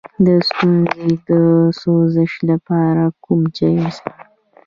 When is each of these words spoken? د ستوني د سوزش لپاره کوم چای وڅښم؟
د 0.25 0.27
ستوني 0.47 1.09
د 1.27 1.29
سوزش 1.79 2.31
لپاره 2.49 3.03
کوم 3.23 3.41
چای 3.55 3.75
وڅښم؟ 3.81 4.11